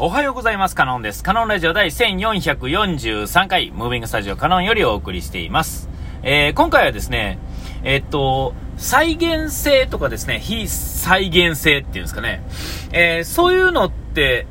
[0.00, 0.76] おはようございます。
[0.76, 1.24] カノンです。
[1.24, 5.88] カノンラジオ第1443回、ムービングスタジオカノンよりお送りしています。
[6.22, 7.40] えー、今回はですね、
[7.82, 12.44] えっと、再現性とかですね、非再現性っていうんですかね、
[12.92, 14.46] えー、そういうのって、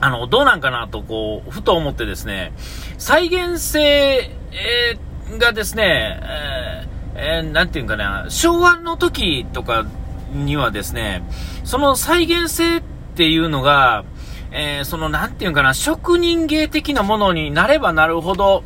[0.00, 2.52] あの、どうなんかなと、こう、ふと思ってですね、
[2.98, 9.86] 再現性、えーがですね、えーえーなんていうんかな、昭和の時とか
[10.32, 11.22] にはですね、
[11.62, 12.82] その再現性っ
[13.14, 14.04] ていうのが、
[14.52, 18.64] えーその、なんていうかな、職人芸的なものになればなるほど、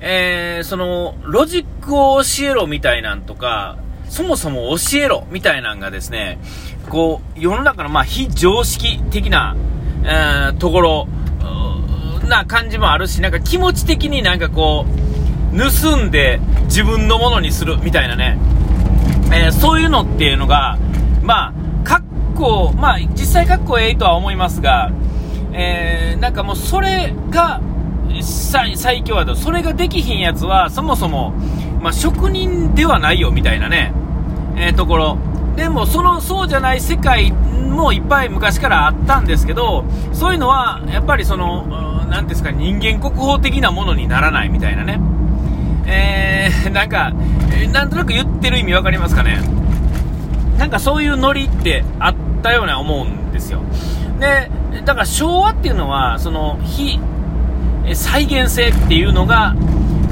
[0.00, 3.76] えーその、ロジックを教えろみたいなんとか、
[4.08, 6.38] そもそも教えろみたいなんがですね、
[6.88, 9.56] こう、世の中のまあ非常識的な、
[10.04, 11.08] えーところ、
[12.28, 14.84] な感じもあるし、なんか気持ち的になんかこ
[15.52, 18.38] う、盗んで自分のものにするみたいなね、
[19.32, 20.78] えーそういうのっていうのが、
[21.22, 21.52] ま
[21.84, 22.02] あ、かっ
[22.34, 24.90] こ、まあ、実際かっこええとは思いますが、
[25.52, 27.60] えーなんかもうそれが、
[28.22, 31.34] 最強やと、それができひんやつは、そもそも、
[31.80, 33.92] まあ、職人ではないよ、みたいなね、
[34.56, 35.18] えーところ。
[35.56, 45.00] でも、その、そうじゃない世界もいっぱい昔からあったんですけど、そういうのは、やっぱりその、うんなんていうんですか、人間国宝的なものにならないみたいなね。
[45.86, 47.12] えー、なんか、
[47.52, 49.40] えなんとなく言ってる意味わかりますかね
[50.58, 53.60] なんかそういうノリってあったような思うんですよ。
[54.18, 54.50] で、
[54.86, 57.00] だから昭和っていうのは、その、非、
[57.92, 59.56] 再現性っていうのが、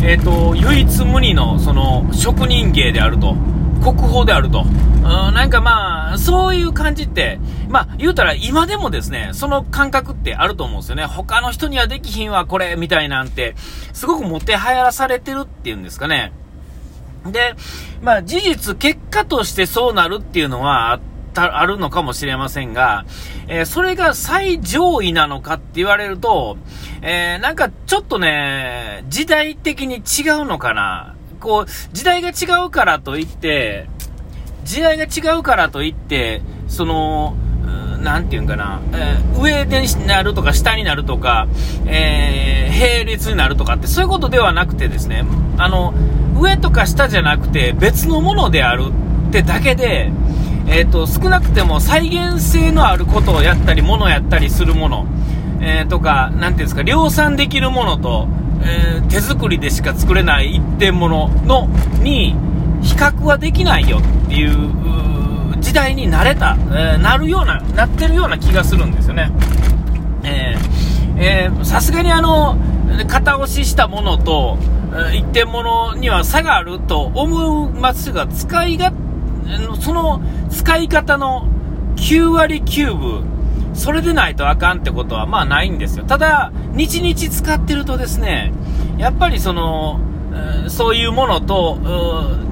[0.02, 3.36] えっ、と、唯一無二の、その、職人芸であると。
[3.80, 4.62] 国宝であると。
[4.62, 11.04] うん、なんかまあ、そういう感じって、まあ、言うたら今でもですね、その感覚ってあると思うんですよね。
[11.04, 13.54] 他の人にはできひんわ、これ、みたいなんて、
[13.92, 16.32] すごくもてはやらされてるっていうんですかね。
[17.26, 17.54] で、
[18.02, 23.04] まあ事実、結果としてそうなるっていうのはあってた、あるのかもしれませんが、
[23.48, 26.56] えーそれが最上位なのかって言われると、
[27.02, 31.14] えーなんかちょっとね、時代的に違うのかな。
[31.40, 33.88] こう、時代が違うからといって、
[34.64, 37.36] 時代が違うからといって、その、
[38.00, 41.48] なんていうんかな、えー上でなるとか下になるとか、
[41.86, 45.24] えー並列になるとかってそういうことではなくてですね、
[45.58, 45.94] あの、
[46.36, 48.86] 上とか下じゃなくて別のものである
[49.28, 50.10] ってだけで、
[50.66, 55.06] えっ、と、少なくても再現性のあることをやったり、ものやったりするもの、
[55.60, 58.28] えーとか、なんていうんですか、量産できるものと、
[58.62, 61.68] えー手作りでしか作れない一点ものの、
[62.02, 62.34] に、
[62.82, 64.70] 比較はできないよっていう
[65.52, 69.30] う時代になれた、えーなるような、なってるような気がするんですよね。
[70.24, 70.84] えー
[71.16, 72.56] えさすがにあの、
[73.06, 74.58] 型押ししたものと、
[74.92, 78.96] えー一点物には差があると思いますが、使いが、あの
[79.80, 81.46] その使い方の
[81.96, 83.24] 9割9分、
[83.74, 86.04] それでないとあかんってことはまあないんですよ。
[86.04, 88.52] ただ、日々使ってるとですね、
[88.98, 90.00] やっぱりその、
[90.68, 91.78] そういうものと、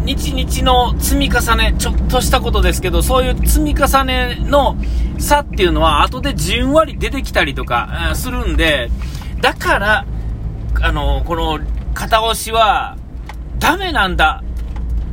[0.05, 4.77] 日々の積み重ね、ちょっとしたことですけど、そういう積み重ねの
[5.19, 8.91] 差っていうのは後でじんわり出てきたりとか、するんで、
[9.41, 10.05] だから、
[10.81, 11.59] あの、この
[11.95, 12.97] 片押しは
[13.59, 14.43] ダメなんだ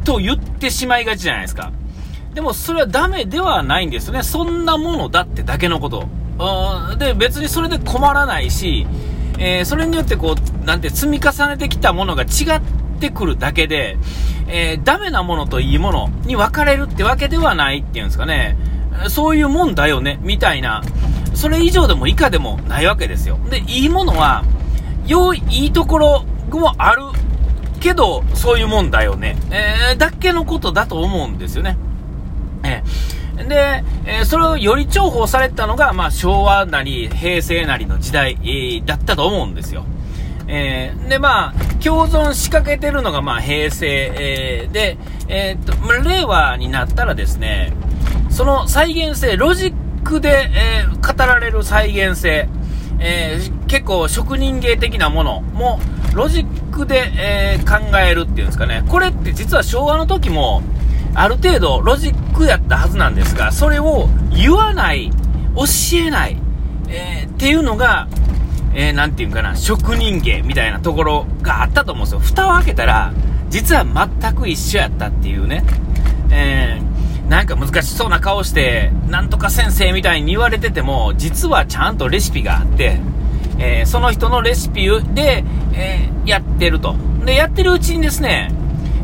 [0.09, 1.71] と言ってしまいがちじゃないですか。
[2.33, 4.23] でもそれはダメではないんですよね。
[4.23, 6.07] そんなものだってだけのこと。
[6.97, 8.87] で、別にそれで困らないし、
[9.37, 12.25] えーそれによってこう、なんて積み重ねてきたものが違
[12.57, 12.61] っ
[12.99, 13.97] てくるだけで、
[14.47, 18.57] えーダメなものといいものに分かれるってわけではないっていうんですかね。
[19.09, 20.81] そういうもんだよね、みたいな。
[21.35, 23.37] それ以上でも以下でもないわけですよ。
[23.51, 24.43] で、いいものは、
[25.05, 27.03] 良い、いいところもある
[27.79, 29.38] けど、そういうもんだよね。
[29.51, 31.78] えーだけのことだと思うんですよね。
[32.63, 39.85] えーで、えーそれをより重宝されたのが、まあ、昭和なり、平成なりの時代、えーだったと思うんですよ。
[40.47, 41.53] えーで、まあ、
[41.84, 44.97] 共存しかけてるのが、まあ、平成、えーで、
[45.28, 47.73] えーっと、まあ令和になったらですね、
[48.29, 49.73] その再現性、ロジッ
[50.03, 52.48] クで、え語られる再現性、
[53.00, 55.80] えー結構職人芸的なものも、
[56.16, 58.84] ロジックで、えー考えるっていうんですかね。
[58.88, 60.63] これって実は昭和の時も、
[61.13, 65.12] ある程度ロジックやったはずなんですが、それを言わない、
[65.56, 65.66] 教
[65.98, 66.38] えない、
[66.88, 68.07] えーっていうのが、
[68.74, 72.19] えーなんていうんかな、職人芸みたいなところがあったと思うんですよ。
[72.19, 73.13] 蓋を開けたら、
[73.50, 75.63] 実は全く一緒やったっていうね。
[76.31, 76.88] えー
[77.29, 82.99] なんか難しそうな顔して、なんとか先生みたいに言われてても、実はちゃんとレシピがあって、
[83.59, 85.43] えーその人のレシピで、
[85.73, 86.95] えーやってると。
[87.25, 88.51] で、やってるうちにですね、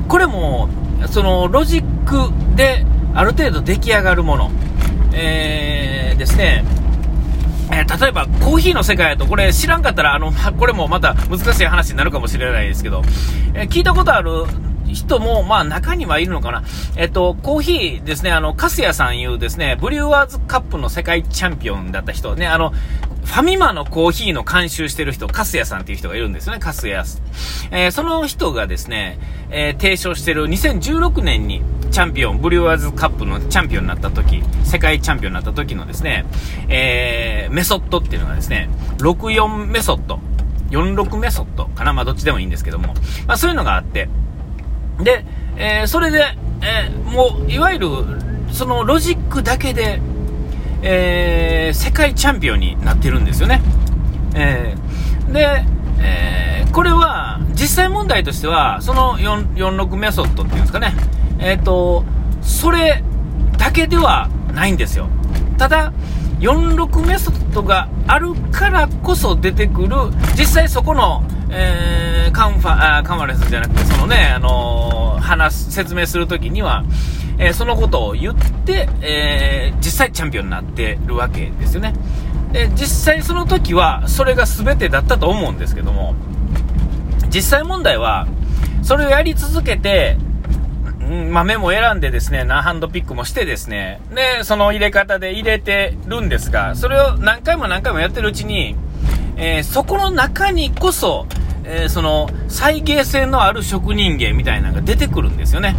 [0.08, 0.70] これも、
[1.12, 2.84] そのロジックで
[3.14, 4.52] ある程度出来上がるもの、
[5.14, 6.66] えーですね、
[7.72, 13.04] えー、例えばコーヒーの世界だと、これ知らんかったら、あの、これもまた難しい話になるかもしれないですけど、
[13.54, 14.46] えー、聞いたことある
[14.96, 16.64] 人も、まあ中にはいるのかな。
[16.96, 22.74] えっと、コーヒーですね、あの、カスヤさんいうですね、ブリュワーズカップの世界チャンピオンだった人ね、あの、
[23.26, 27.04] ファミマのコーヒーの監修してる人、カスヤさんっていう人がいるんですよね、カスヤ。
[27.72, 29.20] えー、その人がですね、
[29.50, 31.62] えー、提唱してる2016年に
[31.92, 36.26] チャンピオン、ブリュワーズカップのチャンピオンになった時、世界チャンピオンになった時のですね、
[36.70, 38.70] えー、メソッドっていうのがですね、
[39.00, 40.20] 64メソッド、
[40.70, 42.94] 46メソッドかな、まあどっちでもいいんですけども、
[43.28, 44.08] まあそういうのがあって、
[45.02, 45.26] で、
[45.58, 46.26] えー、それで、
[46.62, 47.90] えー、もう、いわゆる、
[48.52, 50.02] そのロジックだけで、
[50.82, 53.62] えー、世界チャンピオンになってるんですよね。
[54.36, 55.66] えー、で、
[56.00, 60.94] え、これは、実際問題としては、その46メソッドっていうんですかね、
[61.40, 62.04] えっ、と、
[62.42, 63.04] それ
[63.58, 65.08] だけではないんですよ。
[65.58, 65.94] ただ、
[66.40, 69.96] 46メソッドがあるからこそ出てくる、
[70.38, 76.84] 実際そこの、えー、カンファ、あカンファレンスじゃなくて、そのね、あのー、話、説明するときには、
[77.38, 81.94] えー、そのことを言って、えー、実際チャンピオンになってるわけですよね。
[82.52, 86.16] で、実際その時は、それが全てだったと思うんですけども、
[87.30, 88.28] 実際問題は、
[88.82, 90.18] それをやり続けて、
[91.06, 98.76] まあ、メモ選んでですね、ナハンドピックもしてですね、で、その入れ方で入れてるんですが、それを何回も何回もやってるうちに、
[99.38, 101.28] えー、そこの中にこそ、
[101.64, 105.76] えー、その、再現性のある職人芸みたいなのが出てくるんですよね。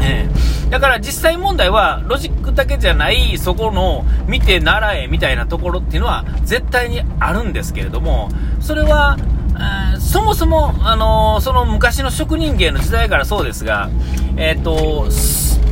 [0.00, 9.16] えー、だから実際問題は、ロジックだけじゃない、そこの見て習えみたいなところっていうのは絶対にあるんですけれども、それは、
[9.98, 13.90] そもそも、あのー、その昔の職人芸の時代からそうですが、
[14.36, 15.10] えっ、ー、と、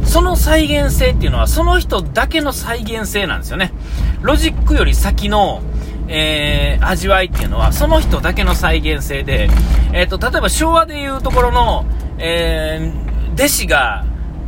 [0.06, 3.72] その再現性っていうのは、その人だけの再現性なんですよね。
[4.22, 5.62] ロジックより先の、
[6.08, 9.48] えー、味わいっていうのは、その人だけの再現性で、
[9.92, 11.84] えっ、と、例えば昭和でいうところの、
[12.18, 12.92] え
[13.34, 14.04] 弟子が、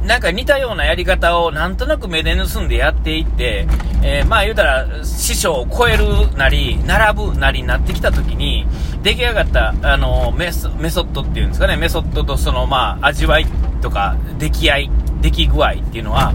[0.06, 3.66] なんか似たようなやり方をなんとなく目で盗んでやっていって、
[4.02, 8.66] えー、まあ言うたら師匠を超えるなり、並ぶなりになってきた時に、
[9.02, 13.46] 出来上がった、あのメソ、メソッドっていうんですかね、メソッドとそのまあ味わい
[13.80, 14.90] とか出来合い、
[15.20, 16.32] 出来具合っていうのは、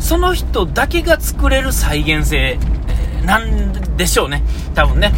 [0.00, 2.58] その人だけが作れる再現性
[3.24, 4.42] なんでしょうね、
[4.74, 5.12] 多分ね。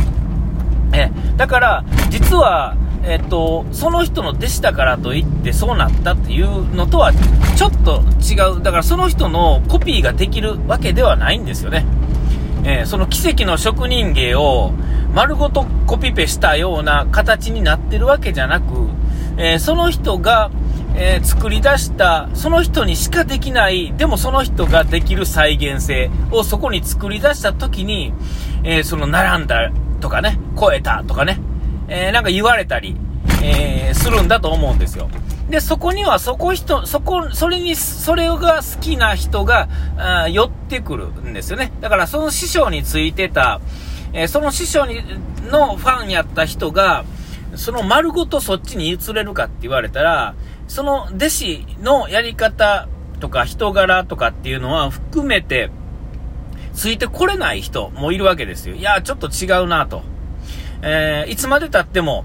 [0.93, 7.12] えだから、実は、えっと、その人の弟子だからといってそうなったっていうのとは
[7.56, 8.62] ちょっと違う。
[8.62, 11.87] だからその人のコピーができるわけではないんですよね。
[12.65, 14.73] えー、その奇跡の職人芸を
[15.15, 18.89] 丸ごとコピペしたような形になってるわけじゃなく、
[19.39, 20.50] えー、その人が、
[20.95, 28.12] えー、作り出した、その人にしかできない、でもその人ができる再現性をそこに作り出した時に、
[28.65, 31.41] えその並んだとかね、超えたとかね、
[31.88, 32.96] えー、なんか言われたり、
[33.43, 35.08] えー、するんだと思うんですよ。
[35.50, 41.73] で、そこには、そこ人、そこ、それに、それが好きな人が、あ寄ってくるんですよね。
[41.81, 43.61] だから、その師匠についてた、
[44.12, 45.02] えー、その師匠に、
[45.50, 47.05] のファンやった人が、
[47.55, 50.35] その丸ごとそっちに移れるかって言われたら、
[50.67, 52.88] その弟子のやり方
[53.20, 55.70] とか人柄とかっていうのは含めて、
[56.75, 58.76] ついてこれない人もいるわけですよ。
[58.76, 60.02] いや、ちょっと違うなと。
[60.82, 62.25] えー、いつまで経っても、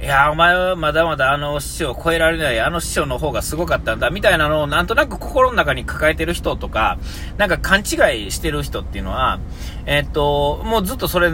[0.00, 6.98] いや、お前はまだまだあの師匠を超えられない、あの師匠の方がすごかったんだ、みたいなのをなんとなく心の中に抱えてる人とか、
[7.38, 9.40] なんか勘違いしてる人っていうのは、
[9.86, 11.30] えー、っと、もうずっとそれ、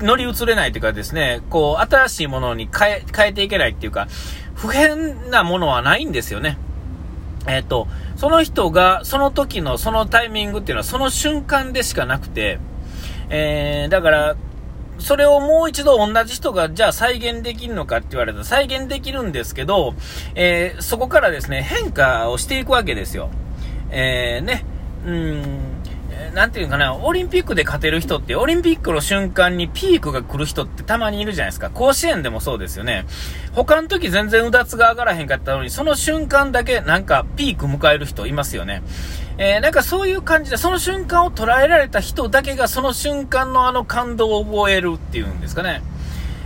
[0.00, 4.08] 乗り移れないというかですね、こう、新しいものに変え、変えていけないっていうか、
[4.54, 6.58] 不変なものはないんですよね。
[7.46, 7.86] えっ、と、
[8.16, 12.58] その人が、その時のそのタイミングっていうのはその瞬間でしかなくて、
[13.30, 14.36] えー、だから、
[15.00, 19.94] それをもう一度同じ人が、じゃあ再現できるのかって言われたら再現できるんですけど、
[20.34, 23.30] えー、そこからですね、変化をしていくわけですよ。
[23.90, 24.64] えー、ね、
[25.06, 25.80] うん、
[26.34, 31.70] なんていうかな、オリンピックで勝てる人って、オリンピックの瞬間にピークが来る人ってたまにいるじゃないですか。
[31.70, 33.06] 甲子園でもそうですよね。
[33.52, 38.82] 他の時全然うだつが上がらへんかったのに、その瞬間だけなんかピーク迎える人いますよね。
[39.42, 45.82] えー、なんかそういう感じで、その瞬間を捉えられた人だけがその瞬間のあの感動を覚えるっていうんですかね。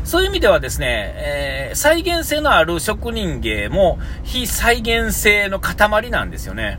[0.04, 6.78] そういう意味ではですね、えー、再現性のある職人芸も非再現性の塊なんですよね。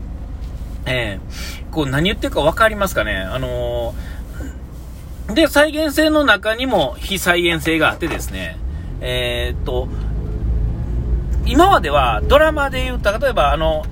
[0.86, 8.56] えー、こう何言ってるか分かりますかねあのー、で、再現性の中にも非再現性があってですね、
[9.02, 9.86] え、っと、
[11.44, 13.84] 今まではドラマで言うと、例えばあの、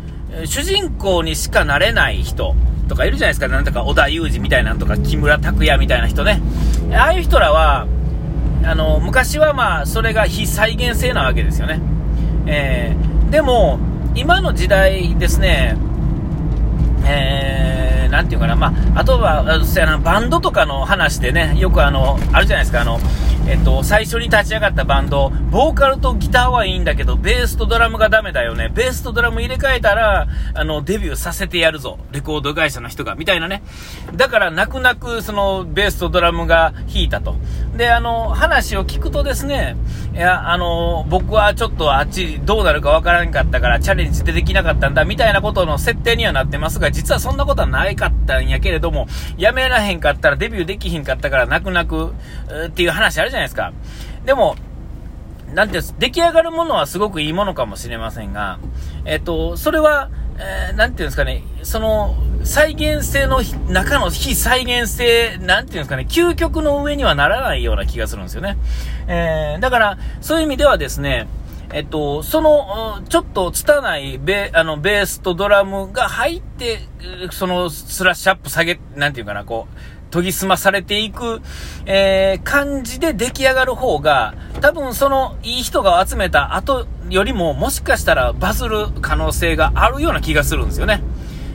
[0.45, 2.55] 主人公にしかなれない人
[2.89, 3.49] とかいるじゃないですか。
[3.49, 6.41] なんとか小田裕二みたいなんとか、木村拓哉みたいな人ね。
[6.93, 7.87] ああいう人らは、
[8.65, 11.81] あの、昔はまあ、それが非再現性なわけですよね。
[12.47, 13.79] えー、でも、
[14.15, 15.77] 今の時代ですね、
[17.07, 22.99] えー、なんていうかな、まあ、あとは、そうやな、バンドとかの話でね、よくあの、あるじゃないですか、あの、
[23.47, 28.71] えっと、最初に立ち上がったバンド、ボーカルとギターはいいんだけど、ベースとドラムがダメだよね。
[28.75, 31.99] ベースとドラム入れ替えたら、あの、デビューさせてやるぞ。
[32.11, 33.63] レコード会社の人が、みたいなね。
[34.17, 37.37] だから、泣く泣く、その、ベースとドラムが弾いたと。
[37.77, 39.77] で、あの、話を聞くとですね、
[40.15, 52.15] いや、あの、僕はちょっとあっちどうなるかわからんかったから、チャレンジでできなかったんだ、みたいなことの設定にはなってますが、実はそんなことはないかったんやけれども、やめらへんかったらデビューできひんかったから、泣く泣く、
[52.69, 53.34] っていう話あるじゃないですか。
[53.35, 53.75] じゃない
[54.25, 54.57] でも、
[55.53, 58.59] なんていうんです、出来上がるものはすごくいいものかもしれませんが、
[59.05, 68.57] えっと、それは、えー、なんていうんですかね、その、再現性の中の非再現性、なんていうんですかね、究極の上にはならないような気がするんですよね。
[69.07, 71.29] えー、だから、そういう意味ではですね、
[71.73, 76.81] えっと、その、ちょっと拙いベあのベースとドラムが入って、
[77.33, 79.79] そのスラッシュアップ下げ、なんていうかな、こう、
[80.15, 81.43] 研ぎ澄まされていく、
[81.87, 91.03] えー、感じで出来上がる方が、多分そのいい人が集めた後よりも、もしかしたらバズる可能性があるような気がするんですよね。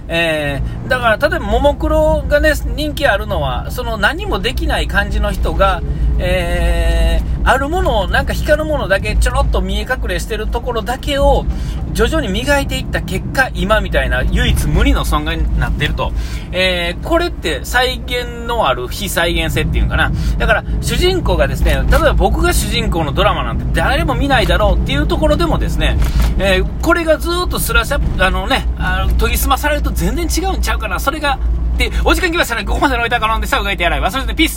[0.09, 5.81] えー、だから、例えば、ももクロがね、人気あるのは、その何もできない感じの人が、
[6.19, 11.45] えー、あるものを、なんか光るものだけちょろっと見え隠れしてるところだけを、
[11.93, 16.11] 徐々に磨いていった結果、今みたいな唯一無二の損害になってると。
[16.51, 20.11] えー、これって再現のある非再現性っていうかな。
[20.37, 25.97] だから、主人公がですね、例えば僕が主人公のドラマなんて誰も見ないだろうっていうところでもですね、
[26.37, 30.99] えー、これがずっとスラシャあのね、あの研ぎ澄まされると全然違うんちゃうかな。
[30.99, 31.39] それが、
[31.77, 32.65] で、お時間来ましたね。
[32.65, 34.01] ここまでのおいたかなんで、さあ、うがいてやらい。
[34.01, 34.55] 忘れずにピース